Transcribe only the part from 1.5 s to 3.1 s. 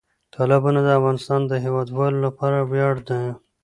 هیوادوالو لپاره ویاړ